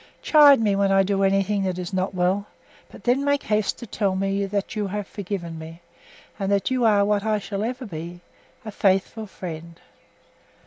Chide 0.23 0.59
me 0.59 0.75
when 0.75 0.91
I 0.91 1.03
do 1.03 1.21
anything 1.21 1.61
that 1.61 1.77
is 1.77 1.93
not 1.93 2.15
well, 2.15 2.47
but 2.89 3.03
then 3.03 3.23
make 3.23 3.43
haste 3.43 3.77
to 3.77 3.85
tell 3.85 4.15
me 4.15 4.47
that 4.47 4.75
you 4.75 4.87
have 4.87 5.05
forgiven 5.07 5.59
me, 5.59 5.79
and 6.39 6.51
that 6.51 6.71
you 6.71 6.83
are 6.85 7.05
what 7.05 7.23
I 7.23 7.37
shall 7.37 7.63
ever 7.63 7.85
be, 7.85 8.19
a 8.65 8.71
faithful 8.71 9.27
friend. 9.27 9.79